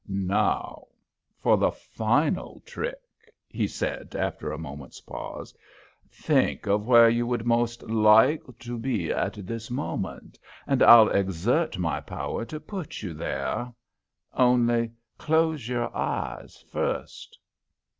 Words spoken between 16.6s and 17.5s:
first."